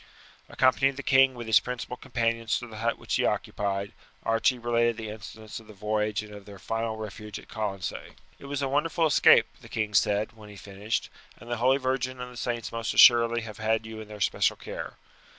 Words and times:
Accompanying 0.49 0.95
the 0.95 1.03
king 1.03 1.35
with 1.35 1.45
his 1.45 1.59
principal 1.59 1.95
companions 1.95 2.57
to 2.57 2.65
the 2.65 2.77
hut 2.79 2.97
which 2.97 3.17
he 3.17 3.23
occupied, 3.23 3.93
Archie 4.23 4.57
related 4.57 4.97
the 4.97 5.09
incidents 5.11 5.59
of 5.59 5.67
the 5.67 5.75
voyage 5.75 6.23
and 6.23 6.33
of 6.33 6.45
their 6.45 6.57
final 6.57 6.95
refuge 6.97 7.37
at 7.37 7.47
Colonsay. 7.47 8.13
"It 8.39 8.45
was 8.45 8.63
a 8.63 8.67
wonderful 8.67 9.05
escape," 9.05 9.45
the 9.61 9.69
king 9.69 9.93
said 9.93 10.31
when 10.33 10.49
he 10.49 10.55
finished, 10.55 11.11
"and 11.37 11.51
the 11.51 11.57
holy 11.57 11.77
Virgin 11.77 12.19
and 12.19 12.33
the 12.33 12.37
saints 12.37 12.71
must 12.71 12.95
assuredly 12.95 13.41
have 13.41 13.57
had 13.59 13.85
you 13.85 14.01
in 14.01 14.07
their 14.07 14.17
especial 14.17 14.55
care. 14.55 14.95